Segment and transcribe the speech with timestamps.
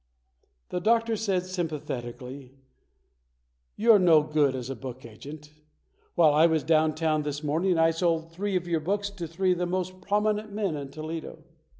[0.69, 2.55] The doctor said sympathetically,
[3.75, 5.51] "You're no good as a book agent.
[6.15, 9.51] While I was down town this morning I sold three of your books to three
[9.51, 11.43] of the most prominent men in Toledo".